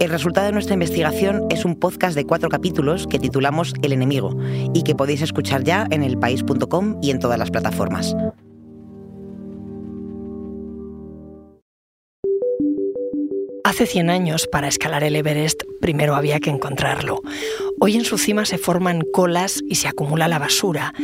[0.00, 4.36] El resultado de nuestra investigación es un podcast de cuatro capítulos que titulamos El enemigo
[4.72, 8.14] y que podéis escuchar ya en elpaís.com y en todas las plataformas.
[13.68, 17.20] Hace 100 años, para escalar el Everest, primero había que encontrarlo.
[17.78, 20.94] Hoy en su cima se forman colas y se acumula la basura.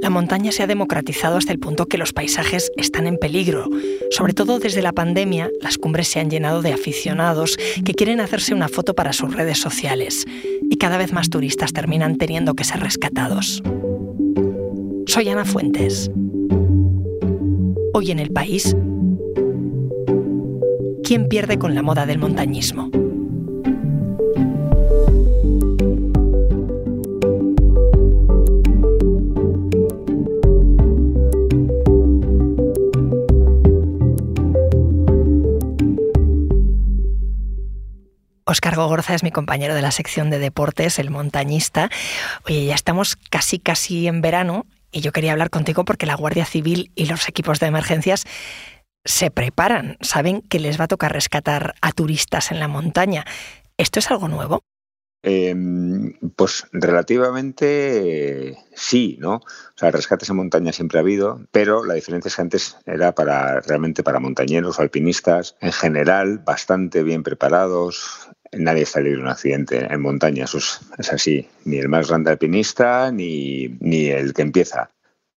[0.00, 3.68] La montaña se ha democratizado hasta el punto que los paisajes están en peligro.
[4.10, 8.54] Sobre todo desde la pandemia, las cumbres se han llenado de aficionados que quieren hacerse
[8.54, 10.24] una foto para sus redes sociales.
[10.70, 13.62] Y cada vez más turistas terminan teniendo que ser rescatados.
[15.08, 16.10] Soy Ana Fuentes.
[17.92, 18.74] Hoy en el país
[21.04, 22.88] ¿Quién pierde con la moda del montañismo?
[38.46, 41.90] Oscar Gogorza es mi compañero de la sección de deportes, el montañista.
[42.46, 46.46] Oye, ya estamos casi casi en verano y yo quería hablar contigo porque la Guardia
[46.46, 48.24] Civil y los equipos de emergencias
[49.04, 53.24] se preparan, saben que les va a tocar rescatar a turistas en la montaña.
[53.76, 54.62] ¿Esto es algo nuevo?
[55.26, 59.36] Em, pues relativamente sí, ¿no?
[59.36, 63.14] O sea, rescates en montaña siempre ha habido, pero la diferencia es que antes era
[63.14, 68.28] para realmente para montañeros o alpinistas, en general bastante bien preparados.
[68.52, 71.48] Nadie está libre de un accidente en montaña, eso es, así.
[71.64, 74.90] Ni el más grande alpinista ni, ni el que empieza.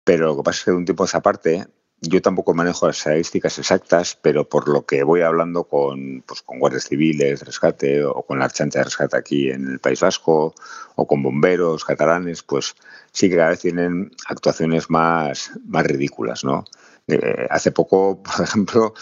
[0.04, 1.68] Pero lo que pasa es que de un tiempo a esa parte
[2.02, 6.59] yo tampoco manejo las estadísticas exactas, pero por lo que voy hablando con, pues, con
[6.59, 10.53] guardias civiles rescate o con la chancha de rescate aquí en el País Vasco
[10.96, 12.75] o con bomberos catalanes, pues
[13.12, 16.66] sí que cada vez tienen actuaciones más, más ridículas, ¿no?
[17.08, 18.94] Eh, hace poco, por ejemplo,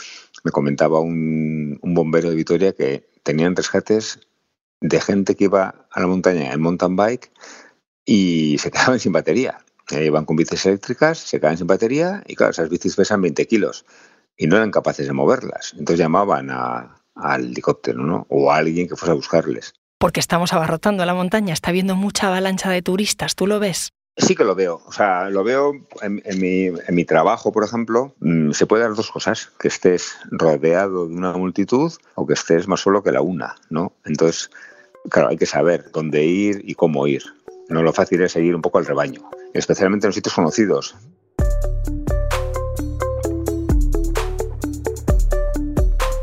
[0.44, 4.20] me comentaba un, un bombero de Vitoria que tenían rescates
[4.82, 7.32] de gente que iba a la montaña en mountain bike
[8.06, 12.52] y se quedaban sin batería eh, con bicis eléctricas, se caen sin batería y claro,
[12.52, 13.86] esas bicis pesan 20 kilos
[14.38, 15.74] y no eran capaces de moverlas.
[15.74, 18.26] Entonces llamaban al helicóptero ¿no?
[18.30, 19.74] o a alguien que fuese a buscarles.
[20.00, 23.90] Porque estamos abarrotando la montaña, está habiendo mucha avalancha de turistas, ¿tú lo ves?
[24.18, 25.72] Sí que lo veo, o sea, lo veo
[26.02, 30.18] en, mi, en mi, trabajo, por ejemplo, mm, se puede dar dos cosas, que estés
[30.30, 33.94] rodeado de una multitud o que estés más solo que la una, ¿no?
[34.06, 34.52] Entonces,
[35.10, 37.24] claro, hay que saber dónde ir y cómo ir.
[37.70, 40.96] No lo fácil es seguir un poco al rebaño especialmente en los sitios conocidos.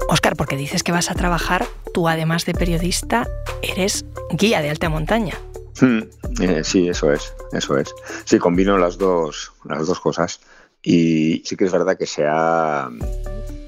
[0.09, 3.29] Oscar, porque dices que vas a trabajar, tú además de periodista,
[3.63, 5.39] eres guía de alta montaña.
[5.81, 6.01] Hmm,
[6.41, 7.95] eh, sí, eso es, eso es.
[8.25, 10.41] Sí, combino las dos, las dos cosas.
[10.83, 12.91] Y sí que es verdad que se ha,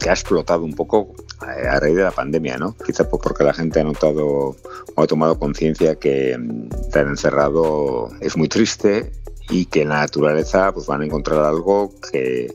[0.01, 2.75] que ha explotado un poco eh, a raíz de la pandemia, ¿no?
[2.75, 4.57] Quizá porque la gente ha notado
[4.95, 9.13] o ha tomado conciencia que mm, estar encerrado es muy triste
[9.51, 12.55] y que en la naturaleza pues van a encontrar algo que,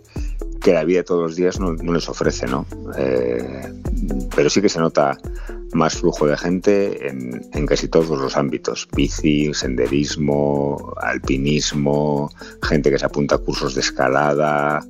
[0.62, 2.66] que la vida de todos los días no, les ofrece, ¿no?
[2.98, 3.74] Eh,
[4.36, 5.18] pero sí que se nota
[5.74, 8.88] más flujo de gente en, en, casi todos los ámbitos.
[8.96, 12.32] Bici, senderismo, alpinismo,
[12.64, 14.86] gente que se apunta a cursos de escalada.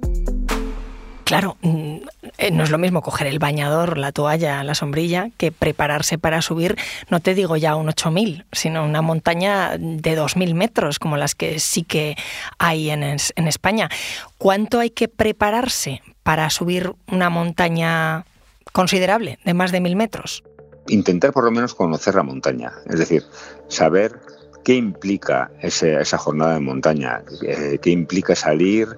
[1.27, 1.97] Claro, mm,
[2.37, 6.41] eh, no es lo mismo coger el bañador, la toalla, la sombrilla, que prepararse para
[6.41, 6.77] subir,
[7.09, 11.59] no te digo ya un 8000, sino una montaña de 2000 metros, como las que
[11.59, 12.15] sí que
[12.57, 13.89] hay en, en España.
[14.37, 18.25] ¿Cuánto hay que prepararse para subir una montaña
[18.71, 20.43] considerable, de más de 1000 metros?
[20.89, 23.23] Intentar por lo menos conocer la montaña, es decir,
[23.67, 24.19] saber
[24.67, 28.97] qué implica esa jornada de montaña, eh, qué implica salir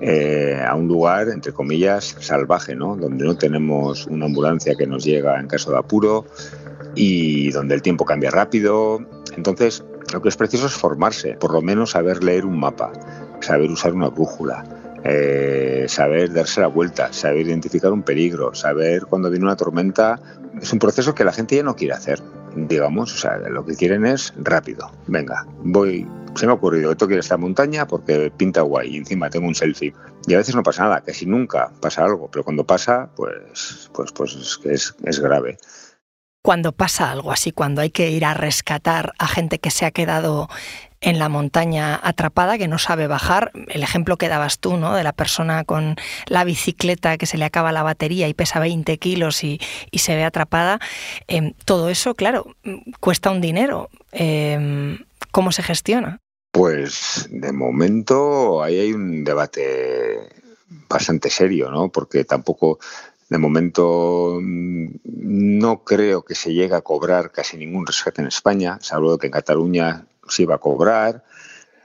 [0.00, 2.96] eh, a un lugar, entre comillas, salvaje, ¿no?
[2.96, 6.24] donde no tenemos una ambulancia que nos llega en caso de apuro
[6.94, 8.98] y donde el tiempo cambia rápido.
[9.36, 12.90] Entonces, lo que es preciso es formarse, por lo menos saber leer un mapa,
[13.40, 14.64] saber usar una brújula,
[15.04, 20.18] eh, saber darse la vuelta, saber identificar un peligro, saber cuando viene una tormenta.
[20.62, 22.22] Es un proceso que la gente ya no quiere hacer,
[22.54, 23.14] digamos.
[23.14, 24.90] O sea, lo que quieren es rápido.
[25.06, 29.48] Venga, voy se me ha ocurrido, quiere esta montaña porque pinta guay y encima tengo
[29.48, 29.94] un selfie.
[30.26, 33.90] Y a veces no pasa nada, que si nunca pasa algo, pero cuando pasa, pues,
[33.92, 35.58] pues, pues es, es, es grave.
[36.42, 39.90] Cuando pasa algo así, cuando hay que ir a rescatar a gente que se ha
[39.90, 40.48] quedado
[41.02, 44.94] en la montaña atrapada, que no sabe bajar, el ejemplo que dabas tú, ¿no?
[44.94, 45.96] De la persona con
[46.26, 49.60] la bicicleta que se le acaba la batería y pesa 20 kilos y,
[49.92, 50.78] se ve atrapada,
[51.28, 52.54] em, todo eso, claro,
[53.00, 53.88] cuesta un dinero.
[54.12, 54.98] Em,
[55.30, 56.18] ¿Cómo se gestiona?
[56.52, 60.18] Pues de momento ahí hay un debate
[60.88, 61.90] bastante serio, ¿no?
[61.90, 62.78] Porque tampoco
[63.30, 68.78] de momento mm, no creo que se llegue a cobrar casi ningún rescate en España,
[68.80, 71.24] salvo que en Cataluña se iba a cobrar.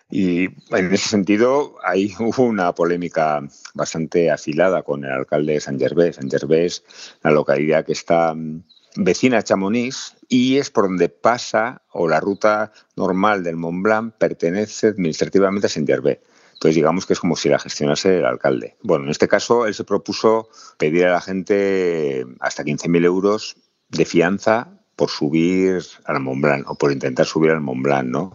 [0.09, 1.75] Y en ese sentido,
[2.19, 3.42] hubo una polémica
[3.74, 6.15] bastante afilada con el alcalde de San Gervés.
[6.18, 6.83] San Gervés,
[7.24, 8.63] la localidad que está mm,
[8.97, 14.15] vecina a Chamonix y es por donde pasa o la ruta normal del Mont Blanc
[14.18, 16.19] pertenece administrativamente a Saint Gervais.
[16.66, 18.76] Entonces digamos que es como si la gestionase el alcalde.
[18.82, 23.56] Bueno, en este caso él se propuso pedir a la gente hasta 15.000 euros
[23.90, 28.34] de fianza por subir al Mont Blanc o por intentar subir al Mont Blanc, ¿no?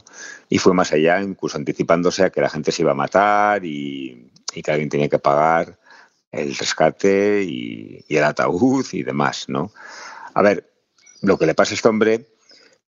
[0.49, 4.31] Y fue más allá, incluso anticipándose a que la gente se iba a matar y,
[4.62, 5.81] que alguien tenía que pagar
[6.31, 9.73] el rescate y, y, el ataúd y demás, ¿no?
[10.35, 10.73] A ver,
[11.21, 12.29] lo que le pasa a este hombre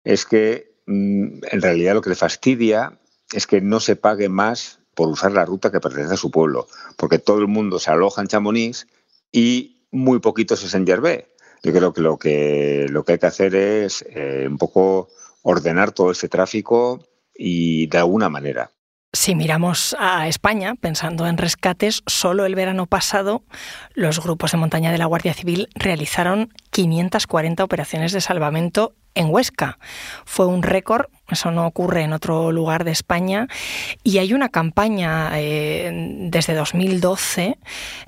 [0.04, 3.00] es que mm, en realidad lo que le fastidia
[3.32, 6.66] es que no se pague más por usar la ruta que pertenece a su pueblo,
[6.96, 8.86] porque todo el mundo se aloja en Chamonix
[9.32, 11.24] y muy poquitos es en Gervais.
[11.62, 15.08] Yo creo que lo que, lo que hay que hacer es eh, un poco
[15.42, 17.04] ordenar todo ese tráfico
[17.34, 18.70] y de alguna manera.
[19.12, 23.42] Si miramos a España, pensando en rescates, solo el verano pasado
[23.92, 29.78] los grupos de montaña de la Guardia Civil realizaron 540 operaciones de salvamento en Huesca.
[30.24, 33.48] Fue un récord, eso no ocurre en otro lugar de España.
[34.02, 35.90] Y hay una campaña eh,
[36.30, 37.58] desde 2012,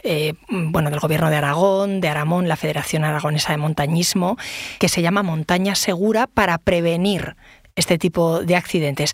[0.03, 4.37] eh, bueno, del Gobierno de Aragón, de Aramón, la Federación Aragonesa de Montañismo,
[4.79, 7.37] que se llama Montaña Segura para prevenir
[7.75, 9.13] este tipo de accidentes.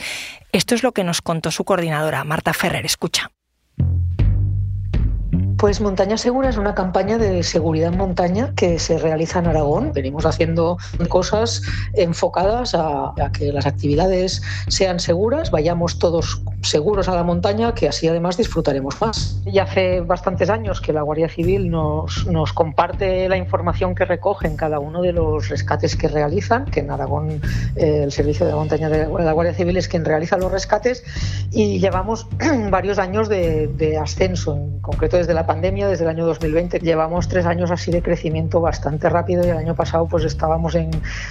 [0.53, 2.85] Esto es lo que nos contó su coordinadora, Marta Ferrer.
[2.85, 3.31] Escucha.
[5.59, 9.91] Pues Montaña Segura es una campaña de seguridad en montaña que se realiza en Aragón.
[9.93, 10.79] Venimos haciendo
[11.09, 11.63] cosas
[11.95, 18.09] enfocadas a, que las actividades sean seguras, vayamos todos seguros a la montaña, que así
[18.09, 19.41] además disfrutaremos más.
[19.45, 24.49] Ya hace bastantes años que la Guardia Civil nos, nos comparte la información que recoge
[24.49, 27.41] en cada uno de los rescates que realizan, que en Aragón
[27.77, 31.05] eh, el Servicio de Montaña de la Guardia Civil es quien realiza los rescates,
[31.51, 32.27] y llevamos
[32.71, 37.29] varios años de, de ascenso, en concreto desde la pandemia, desde el año 2020, llevamos
[37.29, 40.91] tres años así de crecimiento bastante rápido y el año pasado pues estábamos en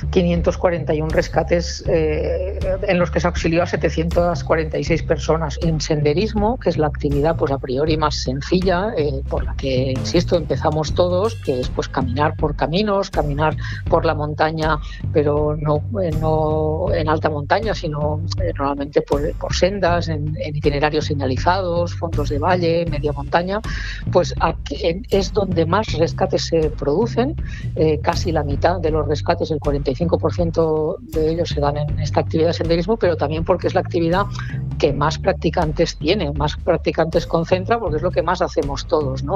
[0.09, 5.16] 541 rescates eh, en los que se auxilió a 746 personas.
[5.61, 9.91] En senderismo, que es la actividad pues a priori más sencilla, eh, por la que,
[9.91, 13.55] insisto, empezamos todos, que es pues caminar por caminos, caminar
[13.89, 14.77] por la montaña,
[15.11, 18.21] pero no, eh, no en alta montaña, sino
[18.57, 23.59] normalmente por, por sendas, en, en itinerarios señalizados, fondos de valle, media montaña,
[24.11, 24.33] pues
[25.09, 27.35] es donde más rescates se producen,
[27.75, 32.21] eh, casi la mitad de los rescates, el 45% de ellos se dan en esta
[32.21, 34.25] actividad de senderismo, pero también porque es la actividad
[34.77, 39.23] que más practicantes tiene, más practicantes concentra, porque es lo que más hacemos todos.
[39.23, 39.35] ¿no?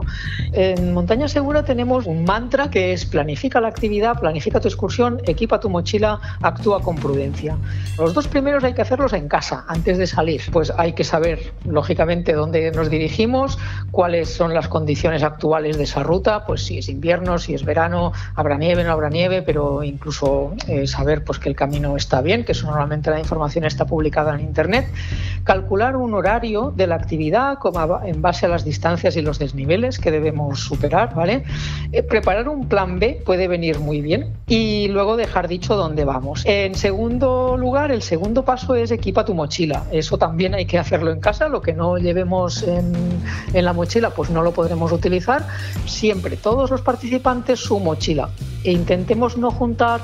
[0.54, 5.60] En Montaña Segura tenemos un mantra que es planifica la actividad, planifica tu excursión, equipa
[5.60, 7.58] tu mochila, actúa con prudencia.
[8.00, 10.42] Los dos primeros hay que hacerlos en casa, antes de salir.
[10.52, 13.60] Pues hay que saber, lógicamente, dónde nos dirigimos,
[13.92, 18.14] cuáles son las condiciones actuales de esa ruta, pues si es invierno, si es verano,
[18.36, 22.46] habrá nieve, no habrá nieve, pero incluso eh, saber pues que el camino está bien,
[22.46, 24.88] que eso normalmente la información está publicada en internet
[25.62, 27.58] calcular un horario de la actividad
[28.04, 31.44] en base a las distancias y los desniveles que debemos superar, ¿vale?
[31.92, 36.44] Eh, preparar un plan B puede venir muy bien y luego dejar dicho dónde vamos.
[36.46, 39.84] En segundo lugar, el segundo paso es equipa tu mochila.
[39.92, 42.94] Eso también hay que hacerlo en casa, lo que no llevemos en,
[43.54, 45.46] en la mochila pues no lo podremos utilizar.
[45.86, 48.30] Siempre todos los participantes su mochila
[48.64, 50.02] e intentemos no juntar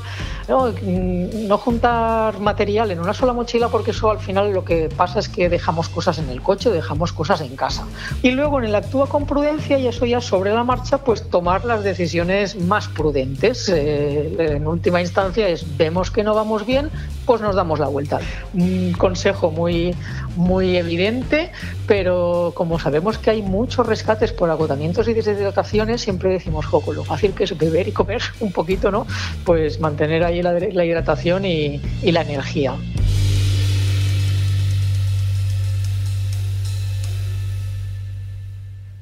[0.48, 5.20] no, no juntar material en una sola mochila porque eso al final lo que pasa
[5.20, 7.86] es que dejamos cosas en el coche, dejamos cosas en casa.
[8.22, 11.66] Y luego en el actúa con prudencia y eso ya sobre la marcha, pues tomar
[11.66, 13.70] las decisiones más prudentes.
[13.70, 16.90] Eh, en última instancia es vemos que no vamos bien,
[17.28, 18.20] pues nos damos la vuelta.
[18.54, 19.94] Un consejo muy,
[20.36, 21.52] muy evidente,
[21.86, 27.04] pero como sabemos que hay muchos rescates por agotamientos y deshidrataciones, siempre decimos, joco, lo
[27.04, 29.06] fácil que es beber y comer un poquito, ¿no?
[29.46, 32.74] Pues mantener ahí la, hidratación y, y la energía.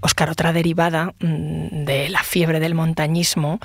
[0.01, 3.59] Oscar, otra derivada mm, de la fiebre del montañismo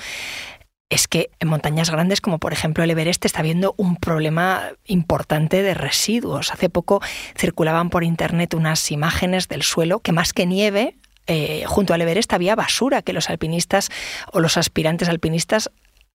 [0.90, 5.62] es que en montañas grandes como por ejemplo el Everest está habiendo un problema importante
[5.62, 6.52] de residuos.
[6.52, 7.00] Hace poco
[7.38, 12.32] circulaban por internet unas imágenes del suelo que más que nieve, eh, junto al Everest
[12.32, 13.88] había basura que los alpinistas
[14.32, 15.70] o los aspirantes alpinistas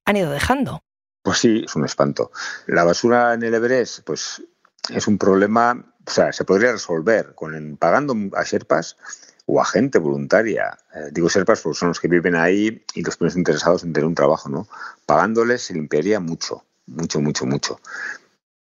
[0.06, 0.82] han ido dejando.
[1.24, 2.32] Pues sí, es un espanto.
[2.68, 4.44] La basura en el Everest, pues
[4.90, 8.98] es un problema, o sea, se podría resolver con pagando a Sherpas
[9.46, 10.78] o a gente voluntaria.
[10.94, 14.08] Eh, digo serpas porque son los que viven ahí y los primeros interesados en tener
[14.08, 14.68] un trabajo, ¿no?
[15.06, 17.80] Pagándoles se limpiaría mucho, mucho, mucho, mucho.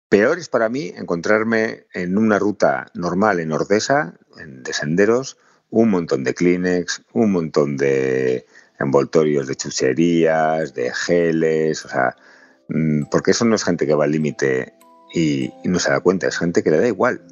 [0.08, 5.38] Peor es para mí encontrarme en una ruta normal en Ordesa, de senderos,
[5.70, 8.46] un montón de Kleenex, un montón de
[8.78, 12.16] envoltorios de chucherías, de geles, o sea,
[12.68, 14.74] mm, porque eso no es gente que va al límite
[15.14, 17.22] y no se da cuenta, es gente que le da igual.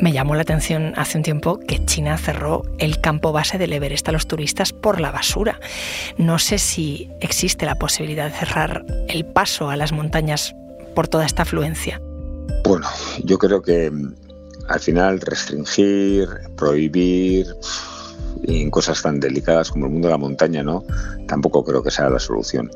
[0.00, 4.08] Me llamó la atención hace un tiempo que China cerró el campo base del Everest
[4.08, 5.60] a los turistas por la basura.
[6.16, 10.54] No sé si existe la posibilidad de cerrar el paso a las montañas
[10.94, 12.00] por toda esta afluencia.
[12.64, 12.86] Bueno,
[13.24, 14.14] yo creo que mm,
[14.68, 17.46] al final restringir, prohibir
[18.44, 20.82] en cosas tan delicadas como el mundo de la montaña, ¿no?
[21.26, 22.70] Tampoco creo que sea la solución.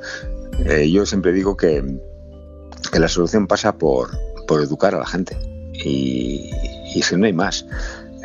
[0.66, 1.82] Eh, yo siempre digo que,
[2.92, 4.10] la solución pasa por,
[4.46, 5.36] por educar a la gente.
[5.72, 6.50] Y,
[6.94, 7.66] y si no hay más.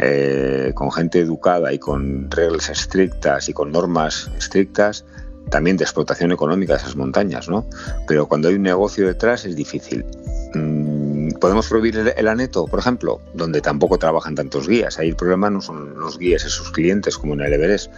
[0.01, 5.03] Eh, con gente educada y con reglas estrictas y con normas estrictas,
[5.49, 7.65] también de explotación económica de esas montañas, ¿no?
[8.07, 10.05] Pero cuando hay un negocio detrás es difícil.
[10.53, 13.19] Mm, ¿Podemos prohibir el, aneto, por ejemplo?
[13.33, 14.99] Donde tampoco trabajan tantos guías.
[14.99, 17.91] Ahí el problema no son los guías y sus clientes como en el Everest.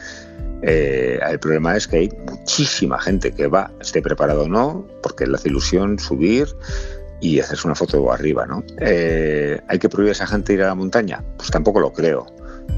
[0.63, 5.27] Eh, el problema es que hay muchísima gente que va, esté preparado o no, porque
[5.27, 6.47] le hace ilusión subir,
[7.21, 8.63] y hacerse una foto arriba, ¿no?
[8.79, 11.23] Eh, ¿Hay que prohibir a esa gente ir a la montaña?
[11.37, 12.25] Pues tampoco lo creo,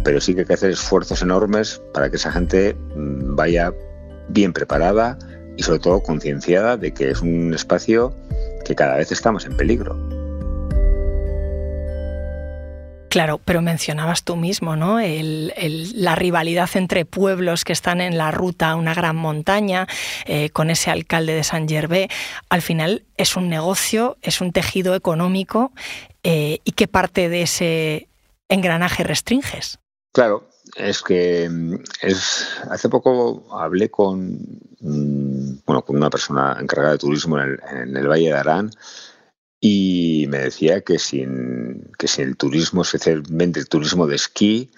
[0.04, 3.74] pero sí que hay que hacer esfuerzos enormes para que esa gente mm, vaya
[4.28, 5.18] bien preparada
[5.56, 8.14] y sobre todo concienciada de que es un espacio
[8.66, 9.96] que cada vez estamos en peligro.
[13.13, 14.98] Claro, pero mencionabas tú mismo, ¿no?
[15.00, 19.86] la rivalidad entre pueblos que están en la ruta a una gran montaña,
[20.25, 22.10] eh, con ese alcalde de San Gervé.
[22.50, 25.74] Al final es un negocio, es un tejido económico.
[26.24, 28.08] Eh, ¿Y qué parte de ese
[28.50, 29.77] engranaje restringes?
[30.12, 31.75] Claro, es que mm,
[32.72, 34.39] hace poco hablé con,
[34.79, 38.72] mm, bueno, con una persona encargada de turismo en el Valle de Arán
[39.65, 44.70] y me decía que sin, que sin el turismo, especialmente el turismo de esquí,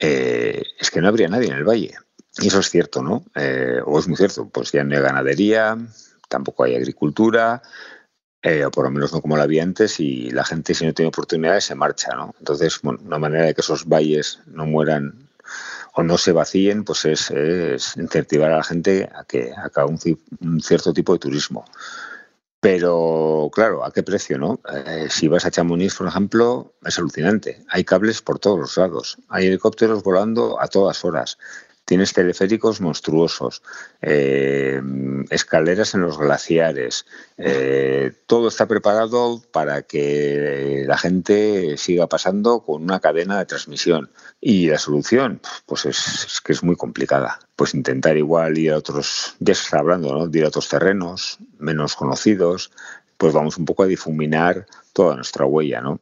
[0.00, 1.94] eh, es que no habría nadie en el valle.
[2.40, 3.24] Y eso es cierto, ¿no?
[3.36, 5.78] Eh, o es muy cierto, pues ya no hay ganadería,
[6.28, 7.62] tampoco hay agricultura,
[8.42, 10.92] eh, o por lo menos no como la había antes, y la gente si no
[10.92, 12.34] tiene oportunidades se marcha, ¿no?
[12.40, 15.28] Entonces, bueno, una manera de que esos valles no mueran
[15.94, 17.30] o no se vacíen, pues es,
[17.96, 21.64] incentivar a la gente a que haga un cierto tipo de turismo.
[22.60, 24.60] Pero claro, ¿a qué precio, no?
[24.74, 27.64] Eh, si vas a Chamonix, por ejemplo, es alucinante.
[27.68, 29.18] Hay cables por todos los lados.
[29.28, 31.38] Hay helicópteros volando a todas horas.
[31.88, 33.62] Tienes teleféricos monstruosos,
[34.02, 34.78] eh,
[35.30, 37.06] escaleras en los glaciares.
[37.38, 44.10] Eh, todo está preparado para que la gente siga pasando con una cadena de transmisión.
[44.38, 47.38] Y la solución, pues es, que es muy complicada.
[47.56, 50.30] Pues intentar igual ir a otros, ya se está hablando, ¿no?
[50.30, 52.70] Ir a otros terrenos menos conocidos,
[53.16, 56.00] pues vamos un poco a difuminar toda nuestra huella, ¿no?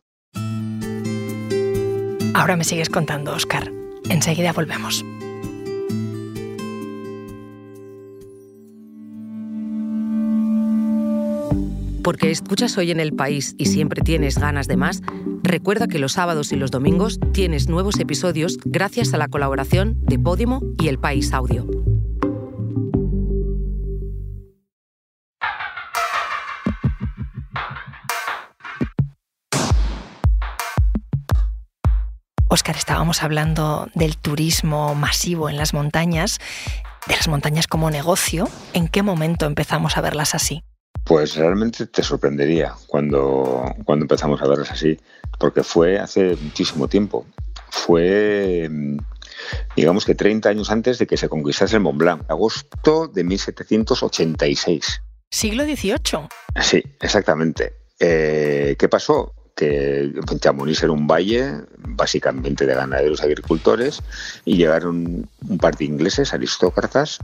[2.34, 3.70] Ahora me sigues contando, Oscar.
[4.10, 5.04] Enseguida volvemos.
[12.06, 15.02] Porque escuchas hoy en el país y siempre tienes ganas de más,
[15.42, 20.16] recuerda que los sábados y los domingos tienes nuevos episodios gracias a la colaboración de
[20.16, 21.66] Podimo y El País Audio.
[32.46, 36.38] Oscar, estábamos hablando del turismo masivo en las montañas,
[37.08, 38.48] de las montañas como negocio.
[38.74, 40.62] ¿En qué momento empezamos a verlas así?
[41.06, 44.98] Pues realmente te sorprendería cuando, cuando empezamos a verlas así,
[45.38, 47.24] porque fue hace muchísimo tiempo.
[47.70, 48.68] Fue,
[49.76, 55.00] digamos que 30 años antes de que se conquistase el Mont Blanc, agosto de 1786.
[55.30, 56.28] ¿Siglo XVIII?
[56.60, 57.74] Sí, exactamente.
[58.00, 59.32] Eh, ¿Qué pasó?
[59.54, 64.02] que Chamonix era un valle básicamente de ganaderos y agricultores
[64.44, 67.20] y llegaron un par de ingleses, aristócratas,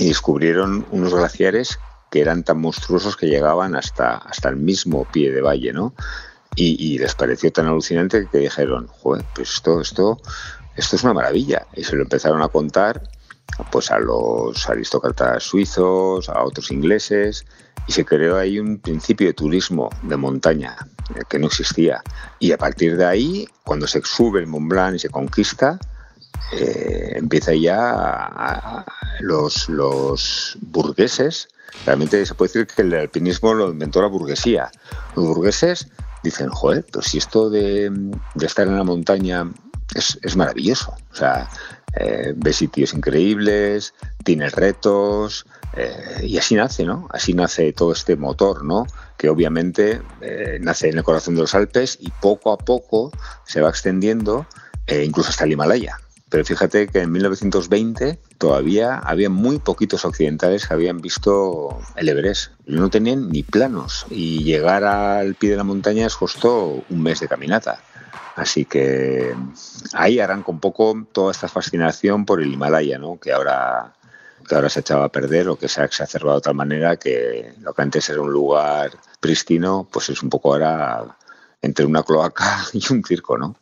[0.00, 1.78] y descubrieron unos glaciares
[2.10, 5.94] que eran tan monstruosos que llegaban hasta, hasta el mismo pie de valle, ¿no?
[6.60, 10.18] Y, les pareció tan alucinante que dijeron, joder, pues esto, esto,
[10.74, 11.68] esto es una maravilla.
[11.76, 13.00] Y se lo empezaron a contar
[13.70, 17.46] pues a los aristócratas suizos, a otros ingleses,
[17.86, 20.76] y se creó ahí un principio de turismo de montaña
[21.14, 22.02] eh, que no existía.
[22.40, 25.78] Y a partir de ahí, cuando se sube el Mont Blanc y se conquista,
[26.52, 28.84] eh, empieza ya
[29.20, 31.48] los, los burgueses.
[31.84, 34.70] Realmente se puede decir que el alpinismo lo inventó la burguesía.
[35.14, 35.88] Los burgueses
[36.22, 37.92] dicen, joder, pues si esto de,
[38.40, 39.50] estar en la montaña
[39.94, 40.94] es, maravilloso.
[41.12, 41.48] O sea,
[41.96, 47.08] eh, ves sitios increíbles, tienes retos, eh, y así nace, ¿no?
[47.10, 48.86] Así nace todo este motor, ¿no?
[49.16, 53.10] Que obviamente eh, nace en el corazón de los Alpes y poco a poco
[53.44, 54.46] se va extendiendo
[54.90, 55.98] incluso hasta el Himalaya.
[56.30, 62.52] Pero fíjate que en 1920 todavía había muy poquitos occidentales que habían visto el Everest.
[62.66, 67.20] No tenían ni planos y llegar al pie de la montaña les costó un mes
[67.20, 67.80] de caminata.
[68.36, 69.34] Así que
[69.94, 73.18] ahí arranca un poco toda esta fascinación por el Himalaya, ¿no?
[73.18, 73.94] que, ahora,
[74.46, 77.54] que ahora se echaba a perder o que se ha exacerbado de tal manera que
[77.60, 81.16] lo que antes era un lugar pristino, pues es un poco ahora
[81.62, 83.56] entre una cloaca y un circo, ¿no?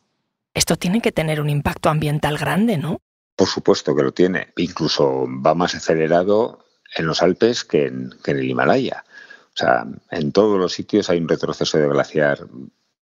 [0.57, 3.03] Esto tiene que tener un impacto ambiental grande, ¿no?
[3.37, 4.55] Por supuesto que lo tiene.
[4.57, 6.65] Incluso va más acelerado
[6.97, 9.05] en los Alpes que en, el Himalaya.
[9.53, 12.47] O sea, en todos los sitios hay un retroceso de glaciar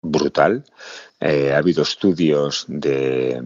[0.03, 0.65] brutal.
[1.19, 3.41] Eh, ha habido estudios de,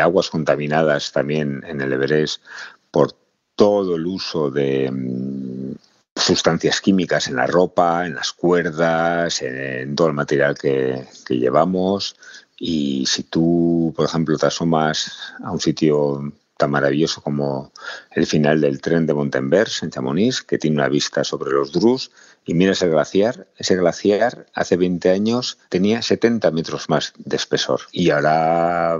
[0.00, 2.42] aguas contaminadas también en el Everest
[2.90, 3.12] por
[3.56, 5.74] todo el uso de mm,
[6.14, 12.16] sustancias químicas en la ropa, en las cuerdas, en, todo el material que, llevamos.
[12.58, 17.72] Y si tú, por ejemplo, te asomas a un sitio tan maravilloso como
[18.12, 22.10] el final del tren de Montenvers en Chamonix, que tiene una vista sobre los Drus,
[22.46, 27.80] y miras el glaciar, ese glaciar hace 20 años tenía 70 metros más de espesor.
[27.92, 28.98] Y ahora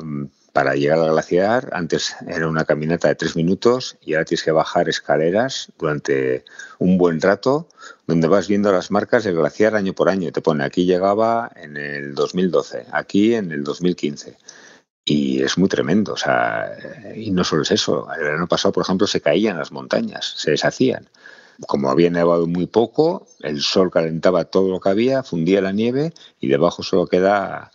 [0.57, 4.53] para llegar al glaciar antes era una caminata de tres minutos y ahora tienes que
[4.53, 6.47] bajar escaleras durante
[6.79, 7.69] un buen rato
[8.07, 10.33] donde vas viendo las marcas del glaciar año por año.
[10.33, 14.39] Te pone aquí llegaba en el 2012, aquí en el 2015
[15.05, 16.15] y es muy tremendo.
[16.15, 16.73] O sea,
[17.15, 18.09] y no solo es eso.
[18.19, 21.11] El año pasado, por ejemplo, se caían las montañas, se deshacían.
[21.67, 26.15] Como había nevado muy poco, el sol calentaba todo lo que había, fundía la nieve
[26.41, 27.73] y debajo solo queda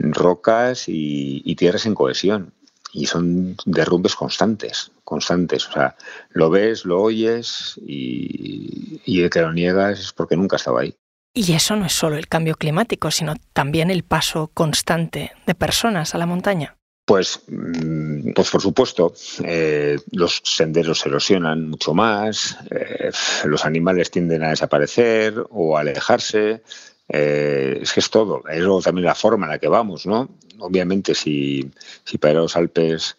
[0.00, 2.52] rocas y, tierras en cohesión.
[2.92, 5.68] Y son derrumbes constantes, constantes.
[5.68, 5.96] O sea,
[6.30, 10.94] lo ves, lo oyes y, y el que lo niegas es porque nunca estaba ahí.
[11.32, 16.14] Y eso no es solo el cambio climático, sino también el paso constante de personas
[16.14, 16.76] a la montaña.
[17.10, 23.10] Pues, mm, pues por supuesto, eh, los senderos se erosionan mucho más, eh,
[23.44, 26.62] los animales tienden a desaparecer o a alejarse.
[27.12, 30.28] Eh, es que es todo, es también la forma en la que vamos, ¿no?
[30.60, 31.70] Obviamente, si,
[32.04, 33.16] si para los Alpes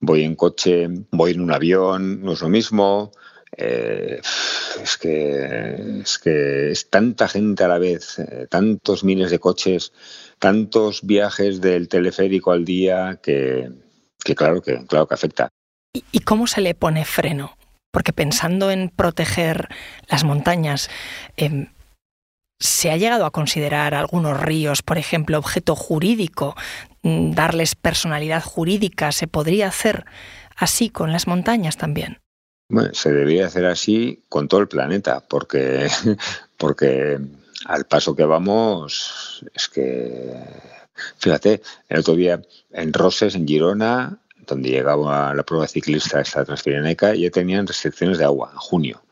[0.00, 3.12] voy en coche, voy en un avión, no es lo mismo.
[3.56, 8.16] es, que, es que es tanta gente a la vez,
[8.48, 9.92] tantos miles de coches
[10.44, 13.70] tantos viajes del teleférico al día que,
[14.36, 15.48] claro que claro que afecta.
[16.12, 17.56] ¿Y cómo se le pone freno?
[17.90, 19.68] Porque pensando en proteger
[20.08, 20.90] las montañas,
[21.38, 21.68] em,
[22.64, 26.56] ¿se ha llegado a considerar algunos ríos, por ejemplo, objeto jurídico,
[27.02, 29.12] mm, darles personalidad jurídica?
[29.12, 30.06] ¿Se podría hacer
[30.56, 32.20] así con las montañas también?
[32.70, 35.88] Bueno, se debería hacer así con todo el planeta, porque,
[36.56, 37.20] porque
[37.66, 40.34] al paso que vamos, es que,
[41.18, 42.40] fíjate, el otro día
[42.72, 48.24] en Roses, en Girona, donde llegaba la prueba ciclista esta transfireneca, ya tenían restricciones de
[48.24, 49.03] agua en junio.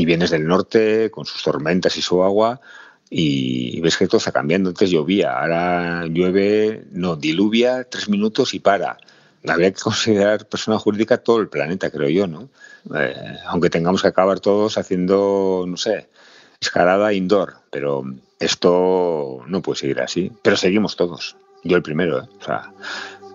[0.00, 2.58] Y vienes del norte con sus tormentas y su agua
[3.10, 4.70] y ves que todo está cambiando.
[4.70, 8.96] Antes llovía, ahora llueve, no, diluvia tres minutos y para.
[9.46, 12.48] Habría que considerar persona jurídica todo el planeta, creo yo, ¿no?
[12.94, 16.08] Eh, aunque tengamos que acabar todos haciendo, no sé,
[16.60, 18.04] escalada indoor, pero
[18.38, 20.32] esto no puede seguir así.
[20.42, 21.36] Pero seguimos todos.
[21.64, 22.28] Yo el primero, ¿eh?
[22.40, 22.72] o sea,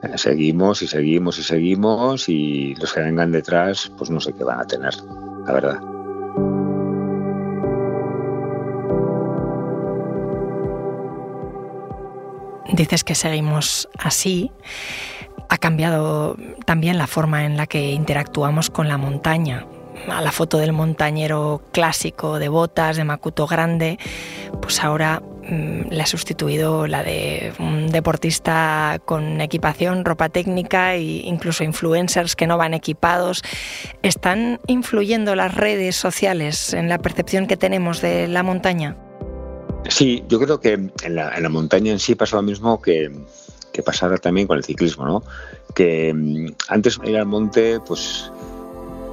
[0.04, 4.44] eh, seguimos y seguimos y seguimos y los que vengan detrás, pues no sé qué
[4.44, 4.96] van a tener,
[5.46, 5.95] la verdad.
[12.76, 14.52] Dices que seguimos así.
[15.48, 16.36] Ha cambiado
[16.66, 19.66] también la forma en la que interactuamos con la montaña
[20.10, 23.98] a la foto del montañero clásico de botas, de Macuto grande,
[24.62, 31.02] pues ahora mm, le ha sustituido la de un deportista con equipación, ropa técnica e
[31.02, 33.42] incluso influencers que no van equipados.
[34.04, 38.98] ¿Están influyendo las redes sociales en la percepción que tenemos de la montaña?
[39.96, 43.10] Sí, yo creo que en la, montaña en sí pasa lo mismo que,
[43.72, 45.24] que pasara también con el ciclismo, ¿no?
[45.74, 48.30] Que mm, antes ir al monte, pues,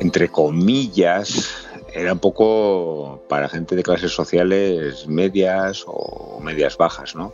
[0.01, 1.55] entre comillas,
[1.95, 7.33] era un poco para gente de clases sociales medias o medias bajas, ¿no?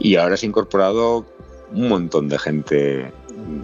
[0.00, 1.24] Y ahora se ha incorporado
[1.72, 3.12] un montón de gente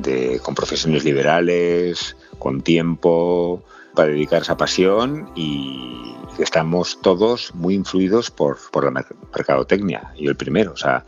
[0.00, 3.64] de, con profesiones liberales, con tiempo
[3.98, 10.36] para dedicar esa pasión y estamos todos muy influidos por, por la mercadotecnia, yo el
[10.36, 11.04] primero, o sea,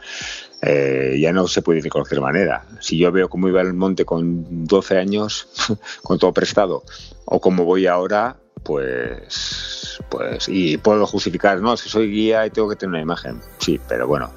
[0.60, 2.66] eh, ya no se puede ir de cualquier manera.
[2.80, 5.46] Si yo veo cómo iba el monte con 12 años,
[6.02, 6.82] con todo prestado,
[7.26, 12.68] o cómo voy ahora, pues, pues, y puedo justificar, no, si soy guía y tengo
[12.68, 14.32] que tener una imagen, sí, pero bueno,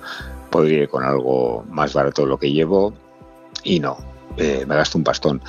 [0.51, 2.93] podría ir con algo más barato de lo que llevo
[3.63, 3.97] y no,
[4.37, 5.41] eh, me gasto un pastón.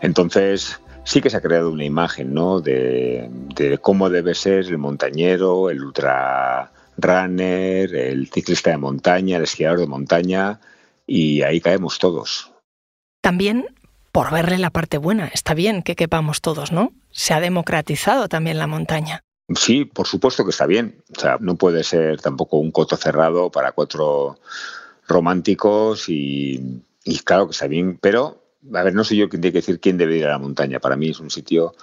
[0.00, 2.60] Entonces, sí que se ha creado una imagen, ¿no?
[2.60, 9.44] De, de cómo debe ser el montañero, el ultra runner, el ciclista de montaña, el
[9.44, 10.60] esquiador de montaña,
[11.06, 12.52] y ahí caemos todos.
[13.22, 13.66] También
[14.16, 15.26] por verle la parte buena.
[15.26, 16.94] Está bien que quepamos todos, ¿no?
[17.10, 19.20] Se ha democratizado también la montaña.
[19.54, 21.02] Sí, por supuesto que está bien.
[21.14, 24.38] O sea, no puede ser tampoco un coto cerrado para cuatro
[25.06, 26.82] románticos y,
[27.26, 28.42] claro que está bien, pero
[28.74, 30.80] a ver, no sé yo quién tiene que decir quién debe ir a la montaña.
[30.80, 31.74] Para mí es un sitio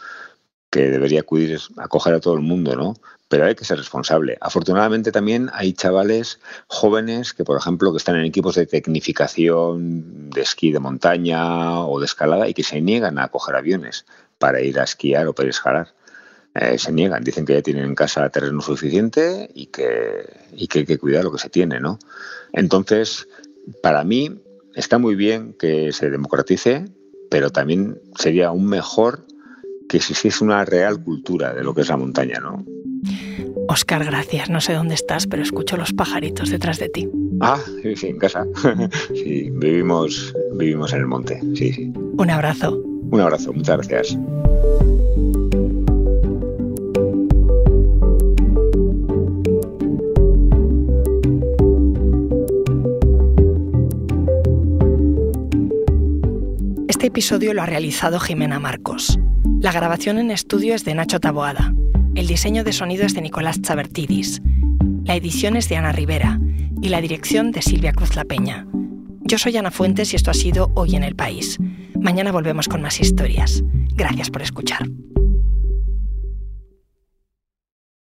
[0.69, 2.95] que debería acudir, acoger a todo el mundo, ¿no?
[3.29, 4.37] Pero hay que ser responsable.
[4.41, 10.41] Afortunadamente también hay chavales jóvenes que, por ejemplo, que están en equipos de tecnificación de
[10.41, 14.05] esquí de montaña o de escalada y que se niegan a coger aviones
[14.39, 15.93] para ir a esquiar o para escalar.
[16.55, 20.79] Eh, se niegan, dicen que ya tienen en casa terreno suficiente y que, y que
[20.79, 21.99] hay que cuidar lo que se tiene, ¿no?
[22.51, 23.27] Entonces,
[23.81, 24.41] para mí
[24.75, 26.85] está muy bien que se democratice,
[27.29, 29.25] pero también sería aún mejor
[29.89, 32.65] que existiese una real cultura de lo que es la montaña, ¿no?
[33.67, 34.49] Oscar, gracias.
[34.49, 37.09] No sé dónde estás, pero escucho los pajaritos detrás de ti.
[37.41, 38.45] Ah, sí, sí en casa.
[39.13, 41.39] sí, vivimos, vivimos en el monte.
[41.55, 41.93] Sí, sí.
[41.95, 42.77] Un abrazo.
[43.11, 44.17] Un abrazo, muchas gracias.
[57.03, 59.19] Este episodio lo ha realizado Jimena Marcos.
[59.59, 61.73] La grabación en estudio es de Nacho Taboada.
[62.15, 64.41] El diseño de sonido es de Nicolás Chabertidis.
[65.03, 66.39] La edición es de Ana Rivera
[66.81, 68.65] y la dirección de Silvia Cruz La Peña.
[69.19, 71.57] Yo soy Ana Fuentes y esto ha sido Hoy en el País.
[71.99, 73.65] Mañana volvemos con más historias.
[73.95, 74.87] Gracias por escuchar.